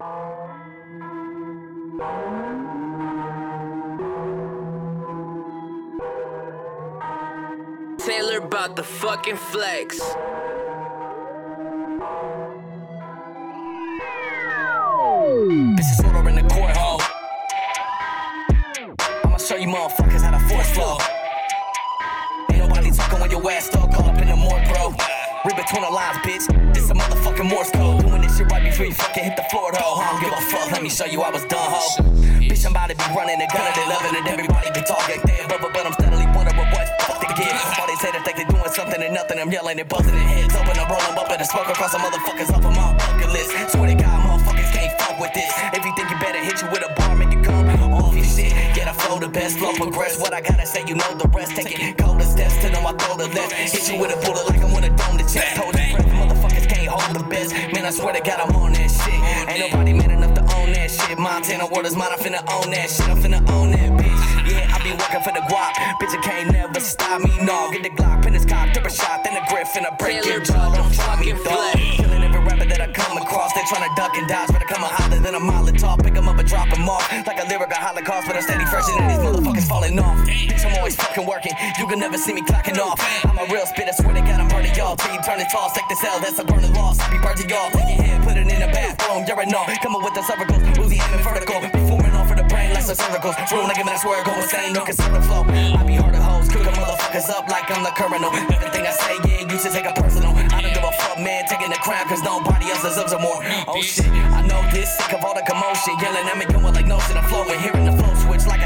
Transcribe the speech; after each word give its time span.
Taylor 0.00 0.08
about 8.38 8.76
the 8.76 8.82
fucking 8.82 9.36
flex. 9.36 10.00
Bitches 15.76 16.02
order 16.06 16.30
in 16.30 16.36
the 16.36 16.48
court 16.48 16.74
hole. 16.74 17.02
I'ma 19.24 19.36
show 19.36 19.56
you 19.56 19.68
motherfuckers 19.68 20.22
how 20.22 20.30
to 20.30 20.38
force 20.48 20.70
flow. 20.70 20.96
Ain't 22.50 22.60
nobody 22.66 22.90
talking 22.90 23.20
when 23.20 23.30
your 23.30 23.52
ass 23.52 23.66
stuck 23.66 23.92
up 23.98 24.18
in 24.18 24.28
the 24.28 24.36
morgue, 24.36 24.66
bro. 24.68 24.94
Read 25.44 25.56
between 25.56 25.82
the 25.82 25.90
lines, 25.90 26.16
bitch. 26.18 26.74
This 26.74 26.88
a 26.88 26.94
motherfucking 26.94 27.50
Morse 27.50 27.70
code. 27.72 28.09
Right 28.38 28.62
before 28.62 28.86
you 28.86 28.94
fucking 28.94 29.24
hit 29.24 29.36
the 29.36 29.44
floor, 29.50 29.70
though. 29.72 30.00
I 30.00 30.10
don't 30.10 30.20
give 30.22 30.32
a 30.32 30.40
fuck. 30.48 30.70
Let 30.72 30.82
me 30.82 30.88
show 30.88 31.04
you 31.04 31.20
I 31.20 31.30
was 31.30 31.44
done, 31.44 31.60
ho. 31.60 31.82
Bitch, 32.40 32.64
I'm 32.64 32.72
about 32.72 32.88
to 32.88 32.96
be 32.96 33.04
running 33.12 33.36
the 33.36 33.48
gun 33.52 33.60
at 33.60 33.76
11 33.76 34.16
and 34.16 34.26
everybody 34.26 34.70
be 34.72 34.80
talking 34.80 35.20
dead, 35.28 35.44
but, 35.44 35.60
but, 35.60 35.74
but 35.76 35.84
I'm 35.84 35.92
steadily 35.92 36.24
wondering 36.32 36.56
what 36.56 36.72
the 36.72 37.04
fuck 37.04 37.20
they 37.20 37.28
give. 37.36 37.52
All 37.76 37.84
they 37.84 38.00
say 38.00 38.10
that 38.16 38.24
they 38.24 38.32
doing 38.48 38.72
something 38.72 39.02
and 39.02 39.12
nothing. 39.12 39.36
I'm 39.38 39.52
yelling 39.52 39.78
and 39.78 39.88
buzzing 39.88 40.14
their 40.16 40.24
heads 40.24 40.56
open. 40.56 40.72
I'm 40.72 40.88
rolling 40.88 41.16
up 41.20 41.28
and 41.28 41.44
smoke 41.44 41.68
across 41.68 41.92
the 41.92 42.00
motherfuckers 42.00 42.48
off 42.48 42.64
of 42.64 42.72
my 42.72 42.96
bucket 42.96 43.28
list. 43.28 43.50
Swear 43.76 43.92
to 43.92 43.96
God, 43.98 44.18
motherfuckers 44.24 44.70
can't 44.72 44.94
fuck 44.96 45.20
with 45.20 45.34
this. 45.36 45.52
If 45.76 45.84
you 45.84 45.92
think 45.92 46.08
you 46.08 46.18
better 46.18 46.40
hit 46.40 46.56
you 46.64 46.68
with 46.72 46.80
a 46.80 46.90
bar, 46.96 47.12
make 47.20 47.32
you 47.34 47.42
come 47.44 47.68
off 47.92 48.16
your 48.16 48.24
shit. 48.24 48.56
Get 48.72 48.88
a 48.88 48.94
flow, 48.94 49.20
the 49.20 49.28
best 49.28 49.58
flow 49.60 49.76
progress. 49.76 50.16
What 50.16 50.32
I 50.32 50.40
gotta 50.40 50.64
say, 50.64 50.80
you 50.88 50.96
know 50.96 51.12
the 51.20 51.28
rest. 51.36 51.52
Take 51.56 51.76
it 51.76 51.98
colder 51.98 52.24
steps 52.24 52.56
to 52.64 52.72
know 52.72 52.80
I 52.88 52.92
throw 52.96 53.20
the 53.20 53.28
left. 53.36 53.52
Hit 53.52 53.84
you 53.90 54.00
with 54.00 54.16
a 54.16 54.18
bullet 54.24 54.48
like 54.48 54.59
I 57.90 57.92
swear 57.92 58.14
to 58.14 58.22
God, 58.22 58.38
I'm 58.38 58.54
on 58.54 58.72
that 58.78 58.86
shit. 58.86 59.18
Ain't 59.50 59.66
nobody 59.66 59.92
man 59.92 60.12
enough 60.14 60.34
to 60.38 60.42
own 60.54 60.70
that 60.78 60.94
shit. 60.94 61.18
Montana 61.18 61.66
word 61.66 61.86
is 61.86 61.96
mine, 61.96 62.14
I'm 62.14 62.22
finna 62.22 62.38
own 62.46 62.70
that 62.70 62.86
shit. 62.86 63.02
I'm 63.10 63.18
finna 63.18 63.42
own 63.50 63.74
that 63.74 63.90
bitch. 63.98 64.22
Yeah, 64.46 64.70
I 64.70 64.78
be 64.86 64.94
working 64.94 65.18
for 65.26 65.34
the 65.34 65.42
guap. 65.50 65.74
Bitch, 65.98 66.14
you 66.14 66.22
can't 66.22 66.52
never 66.52 66.78
stop 66.78 67.18
me. 67.18 67.34
No, 67.42 67.66
get 67.74 67.82
the 67.82 67.90
Glock, 67.90 68.22
pin 68.22 68.34
his 68.34 68.46
cock, 68.46 68.70
tip 68.70 68.86
a 68.86 68.90
shot, 68.94 69.26
then 69.26 69.34
a 69.34 69.42
grip, 69.50 69.66
and 69.74 69.86
a 69.86 69.92
break 69.98 70.24
your 70.24 70.38
jaw. 70.38 70.70
Don't 70.70 70.94
try 70.94 71.18
me, 71.18 71.34
dog. 71.42 71.74
Killing 71.98 72.22
every 72.22 72.38
rapper 72.38 72.66
that 72.70 72.80
I 72.80 72.92
come 72.92 73.18
across. 73.18 73.54
They 73.54 73.66
tryna 73.66 73.90
duck 73.96 74.14
and 74.14 74.28
dodge, 74.28 74.54
but 74.54 74.62
I 74.62 74.66
come 74.70 74.84
a 74.84 74.86
hotter 74.86 75.18
than 75.18 75.34
a 75.34 75.40
mile 75.40 75.66
Molotov. 75.66 75.98
Pick 76.04 76.16
'em 76.16 76.28
up 76.28 76.38
and 76.38 76.48
drop 76.48 76.70
'em 76.70 76.88
off. 76.88 77.10
Like 77.26 77.42
a 77.42 77.46
lyric, 77.50 77.70
lyrical 77.74 77.76
holocaust, 77.76 78.26
but 78.28 78.36
I'm 78.36 78.42
steady 78.42 78.66
fresher 78.66 78.94
than 78.98 79.08
these 79.08 79.18
motherfuckers 79.18 79.66
falling 79.66 79.98
off. 79.98 80.16
Bitch, 80.26 80.64
I'm 80.64 80.78
always 80.78 80.94
fucking 80.94 81.26
working. 81.26 81.54
You 81.78 81.86
can 81.86 81.98
never 81.98 82.18
see 82.18 82.32
me 82.32 82.42
clocking 82.42 82.78
off. 82.78 82.98
I'm 83.26 83.38
a 83.38 83.46
real 83.52 83.66
spit, 83.66 83.88
I 83.88 83.92
swear 83.92 84.14
to 84.14 84.20
God, 84.20 84.39
I'm 84.90 84.96
burning 84.96 84.96
y'all. 84.96 84.96
Till 84.96 85.14
you 85.14 85.22
turn 85.22 85.40
it 85.40 85.50
tall, 85.50 85.70
take 85.70 85.88
this 85.88 86.02
L, 86.02 86.18
that's 86.18 86.38
a 86.38 86.44
burning 86.44 86.74
loss. 86.74 86.98
I 86.98 87.10
be 87.10 87.18
burning 87.22 87.48
y'all. 87.48 87.70
Take 87.70 87.94
your 87.94 88.02
head, 88.02 88.22
put 88.26 88.36
it 88.36 88.46
in 88.46 88.58
the 88.60 88.70
bathroom. 88.74 89.24
You're 89.26 89.40
a 89.40 89.46
no. 89.46 89.62
Come 89.82 89.94
up 89.94 90.02
with 90.02 90.14
the 90.14 90.22
cervicals, 90.26 90.62
Uzi 90.74 90.98
aiming 90.98 91.22
vertical. 91.22 91.60
Performing 91.70 92.14
off 92.18 92.28
for 92.28 92.36
the 92.36 92.46
brain 92.50 92.74
like 92.74 92.82
some 92.82 92.96
cervicals. 92.98 93.38
Room 93.54 93.70
nigga, 93.70 93.86
man, 93.86 93.94
I 93.94 94.02
swear, 94.02 94.24
go 94.24 94.34
insane. 94.34 94.72
No 94.72 94.84
conservative 94.84 95.26
flow. 95.26 95.46
I 95.46 95.82
be 95.86 95.94
hard 95.94 96.14
to 96.14 96.22
hoes, 96.22 96.48
cooking 96.48 96.74
motherfuckers 96.74 97.30
up 97.30 97.46
like 97.48 97.70
I'm 97.70 97.84
the 97.84 97.94
criminal. 97.94 98.34
Everything 98.34 98.86
I 98.86 98.92
say, 98.94 99.14
yeah, 99.26 99.46
you 99.46 99.56
should 99.58 99.72
take 99.72 99.86
it 99.86 99.94
personal. 99.94 100.34
I 100.34 100.58
don't 100.58 100.74
give 100.74 100.82
a 100.82 100.92
fuck, 100.98 101.18
man, 101.18 101.46
taking 101.46 101.70
the 101.70 101.78
crown, 101.78 102.06
cause 102.10 102.22
nobody 102.22 102.66
else 102.74 102.82
deserves 102.82 103.12
it 103.12 103.20
more. 103.20 103.38
Oh 103.70 103.82
shit, 103.82 104.10
I 104.10 104.42
know 104.42 104.58
this, 104.74 104.90
sick 104.98 105.14
of 105.14 105.22
all 105.22 105.34
the 105.34 105.46
commotion. 105.46 105.94
Yelling 106.02 106.26
at 106.26 106.36
me, 106.36 106.46
going 106.50 106.74
like 106.74 106.86
no 106.86 106.98
I'm 106.98 107.24
flowing. 107.30 107.58
Hearing 107.60 107.86
the 107.86 107.94
flow 107.94 108.10
switch 108.26 108.46
like 108.46 108.59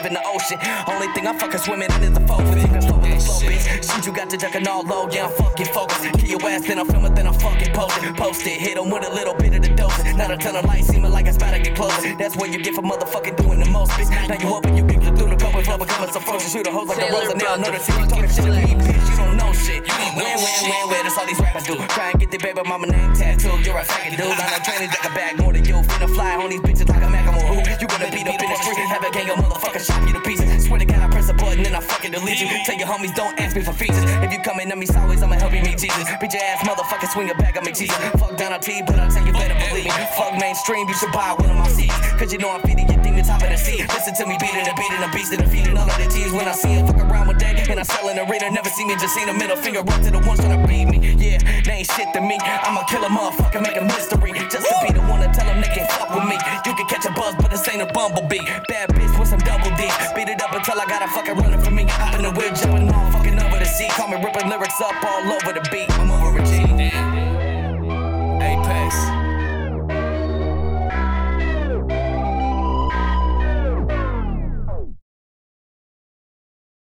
a 0.00 0.02
wave 0.02 0.06
in 0.06 0.14
the 0.14 0.22
ocean. 0.26 0.58
Only 0.86 1.08
thing 1.14 1.26
I'm 1.26 1.38
fucking 1.38 1.60
swimming 1.60 1.90
in 1.92 2.02
is 2.02 2.12
the 2.12 2.20
flow. 2.20 2.38
With 2.38 2.62
you 2.62 2.68
can 2.68 2.80
flow 2.82 2.98
with 2.98 3.10
the 3.10 3.20
flow, 3.20 3.40
bitch. 3.40 3.94
Shit, 3.94 4.06
you 4.06 4.12
got 4.12 4.30
to 4.30 4.36
ducking 4.36 4.66
all 4.66 4.82
low, 4.82 5.08
yeah, 5.10 5.26
I'm 5.26 5.32
fucking 5.32 5.66
focused. 5.66 6.02
Kill 6.02 6.28
your 6.28 6.42
ass, 6.48 6.66
then 6.66 6.78
I'm 6.78 6.86
filming, 6.86 7.14
then 7.14 7.26
I'm 7.26 7.34
fucking 7.34 7.72
posting. 7.72 8.14
Post 8.14 8.46
it, 8.46 8.60
hit 8.60 8.76
'em 8.76 8.90
with 8.90 9.06
a 9.06 9.12
little 9.12 9.34
bit 9.34 9.54
of 9.54 9.62
the 9.62 9.68
dose. 9.68 9.98
Not 10.16 10.30
a 10.30 10.36
ton 10.36 10.56
of 10.56 10.64
light, 10.64 10.84
seeming 10.84 11.12
like 11.12 11.26
it's 11.26 11.36
about 11.36 11.52
to 11.54 11.60
get 11.60 11.74
closer. 11.74 12.14
That's 12.16 12.36
what 12.36 12.50
you 12.50 12.58
get 12.58 12.74
for 12.74 12.82
motherfucking 12.82 13.36
doing 13.36 13.60
the 13.60 13.70
most, 13.70 13.92
bitch. 13.92 14.10
Now 14.28 14.36
you 14.36 14.54
open, 14.54 14.76
you 14.76 14.84
get 14.84 15.02
through 15.02 15.16
the 15.16 15.46
and 15.60 15.64
flow, 15.64 15.78
becoming 15.78 16.12
so 16.12 16.20
frozen. 16.20 16.50
Shoot 16.50 16.66
a 16.66 16.70
hose 16.70 16.88
like 16.88 16.98
the 16.98 17.04
Taylor 17.04 17.20
rose, 17.20 17.30
and 17.30 17.38
now 17.38 17.46
Brown, 17.46 17.58
another 17.60 17.78
the 17.78 17.84
city 17.84 18.04
talking 18.06 18.28
fucking 18.28 18.30
shit 18.30 18.44
to 18.44 18.50
me, 18.50 18.74
bitch. 18.84 19.10
You 19.10 19.16
don't 19.16 19.36
know 19.36 19.52
shit. 19.52 19.82
Win, 20.16 20.24
win, 20.24 20.36
win, 20.36 20.88
win. 20.90 21.02
That's 21.04 21.18
all 21.18 21.26
these 21.26 21.40
rappers 21.40 21.64
do. 21.64 21.76
Try 21.88 22.10
and 22.10 22.20
get 22.20 22.30
the 22.30 22.38
baby 22.38 22.62
mama 22.64 22.86
name 22.86 23.12
tattooed. 23.14 23.64
You're 23.66 23.78
a 23.78 23.84
faggot 23.84 24.16
dude. 24.16 24.26
I 24.26 24.50
know 24.50 24.60
training 24.64 24.88
like 24.88 25.04
a 25.04 25.12
bag 25.14 25.38
more 25.38 25.52
than 25.52 25.64
you. 25.64 25.76
Finna 25.90 26.08
fly 26.14 26.36
on 26.36 26.50
these 26.50 26.60
bitches 26.60 26.88
like 26.88 27.02
a 27.02 27.10
Macklemore. 27.14 27.39
Who? 27.50 27.58
You 27.58 27.86
gonna 27.90 28.06
beat 28.14 28.28
up 28.30 28.38
in 28.38 28.46
the 28.46 28.58
street? 28.62 28.78
Have 28.86 29.02
a 29.02 29.10
gang 29.10 29.30
of 29.30 29.42
motherfuckers 29.42 29.82
shot 29.82 30.06
you 30.06 30.14
to 30.14 30.20
pieces. 30.22 30.66
Swear 30.66 30.78
to 30.78 30.84
God, 30.84 31.02
I 31.02 31.08
press 31.10 31.28
a 31.28 31.34
button 31.34 31.66
and 31.66 31.74
I 31.74 31.80
fucking 31.80 32.12
delete 32.12 32.40
you. 32.40 32.46
Tell 32.62 32.78
your 32.78 32.86
homies 32.86 33.14
don't 33.14 33.34
ask 33.40 33.56
me 33.56 33.62
for 33.62 33.72
features. 33.72 34.06
If 34.22 34.32
you 34.32 34.38
coming 34.38 34.70
at 34.70 34.78
me 34.78 34.86
sideways, 34.86 35.22
I'ma 35.22 35.34
help 35.34 35.52
you 35.52 35.62
meet 35.62 35.78
Jesus. 35.78 36.06
Bitch 36.22 36.32
your 36.32 36.42
ass 36.46 36.62
motherfucker 36.62 37.10
swing 37.10 37.28
a 37.30 37.34
bag 37.34 37.58
on 37.58 37.64
me, 37.64 37.72
Jesus. 37.72 37.98
Fuck 38.22 38.36
down 38.36 38.52
on 38.52 38.60
T, 38.60 38.82
but 38.86 39.00
I 39.00 39.08
tell 39.08 39.26
you 39.26 39.32
better 39.32 39.58
believe 39.66 39.90
me. 39.90 40.04
Fuck 40.14 40.38
mainstream, 40.38 40.86
you 40.86 40.94
should 40.94 41.10
buy 41.10 41.34
one 41.34 41.50
of 41.50 41.56
my 41.56 41.66
seats. 41.66 41.98
Cause 42.14 42.32
you 42.32 42.38
know 42.38 42.50
I'm 42.50 42.62
feeding 42.62 42.86
your 42.86 43.02
demon 43.02 43.24
top 43.24 43.42
of 43.42 43.50
the 43.50 43.56
sea. 43.56 43.82
Listen 43.82 44.14
to 44.14 44.26
me 44.26 44.38
beating 44.38 44.62
and 44.62 44.76
beating, 44.78 45.02
I'm 45.02 45.10
beasting 45.10 45.42
and 45.42 45.50
feeding 45.50 45.76
all 45.76 45.90
of 45.90 45.98
the 45.98 46.06
T's 46.06 46.30
when 46.30 46.46
I 46.46 46.52
see 46.52 46.78
him. 46.78 46.86
Fuck 46.86 47.02
around 47.02 47.26
one 47.26 47.38
day 47.38 47.50
and 47.68 47.80
I 47.80 47.82
sell 47.82 48.08
in 48.08 48.16
the 48.16 48.30
arena. 48.30 48.50
Never 48.50 48.70
see 48.70 48.84
me, 48.84 48.94
just 48.94 49.14
seen 49.14 49.28
a 49.28 49.34
middle 49.34 49.56
finger 49.56 49.80
up 49.80 50.00
to 50.02 50.10
the 50.10 50.22
ones 50.22 50.38
trying 50.38 50.54
to 50.54 50.68
beat 50.68 50.86
me. 50.86 50.98
Yeah, 51.18 51.38
they 51.66 51.82
ain't 51.82 51.90
shit 51.90 52.12
to 52.14 52.20
me. 52.20 52.38
I'ma 52.38 52.84
kill 52.86 53.02
a 53.02 53.08
motherfucker, 53.08 53.62
make 53.62 53.76
a 53.76 53.84
mystery. 53.84 54.39
Can 56.80 57.00
catch 57.00 57.06
a 57.06 57.12
buzz, 57.12 57.34
but 57.36 57.50
this 57.50 57.68
ain't 57.68 57.82
a 57.82 57.86
bumblebee. 57.92 58.44
Bad 58.68 58.90
bitch 58.90 59.18
with 59.18 59.28
some 59.28 59.40
double 59.40 59.70
D. 59.76 59.88
Beat 60.14 60.28
it 60.28 60.42
up 60.42 60.52
until 60.52 60.80
I 60.80 60.86
got 60.86 61.02
a 61.02 61.08
fucking 61.08 61.36
running 61.36 61.60
for 61.60 61.70
me. 61.70 61.84
Hop 61.88 62.14
in 62.14 62.22
the 62.22 62.30
whip, 62.30 62.54
jumping 62.54 62.90
off, 62.90 63.12
fucking 63.12 63.38
over 63.38 63.58
the 63.58 63.64
sea. 63.64 63.88
Call 63.88 64.08
me 64.08 64.16
ripping 64.24 64.48
lyrics 64.48 64.80
up 64.80 64.94
all 65.04 65.32
over 65.32 65.52
the 65.52 65.66
beat. 65.70 65.90
I'm 65.98 66.10
over 66.10 66.38
a 66.38 66.44
G. 66.44 66.62
Apex. 68.42 69.19